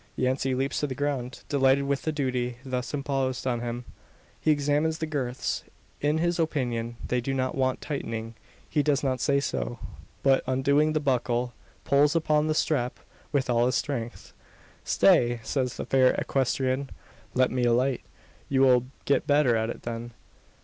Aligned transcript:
Yancey 0.15 0.55
leaps 0.55 0.79
to 0.79 0.87
the 0.87 0.95
ground, 0.95 1.43
delighted 1.47 1.83
with 1.83 2.01
the 2.01 2.11
duty 2.11 2.57
thus 2.65 2.91
imposed 2.91 3.45
upon 3.45 3.59
him. 3.61 3.85
He 4.39 4.49
examines 4.49 4.97
the 4.97 5.05
girths. 5.05 5.63
In 6.01 6.17
his 6.17 6.39
opinion 6.39 6.97
they 7.07 7.21
do 7.21 7.35
not 7.35 7.53
want 7.53 7.81
tightening. 7.81 8.33
He 8.67 8.81
does 8.81 9.03
not 9.03 9.19
say 9.21 9.39
so; 9.39 9.77
but, 10.23 10.43
undoing 10.47 10.93
the 10.93 10.99
buckle, 10.99 11.53
pulls 11.85 12.15
upon 12.15 12.47
the 12.47 12.55
strap 12.55 12.97
with 13.31 13.47
all 13.47 13.67
his 13.67 13.75
strength. 13.75 14.33
"Stay!" 14.83 15.39
says 15.43 15.77
the 15.77 15.85
fair 15.85 16.13
equestrian, 16.15 16.89
"let 17.35 17.51
me 17.51 17.65
alight. 17.65 18.01
You 18.49 18.61
will 18.61 18.87
get 19.05 19.27
better 19.27 19.55
at 19.55 19.69
it 19.69 19.83
then." 19.83 20.13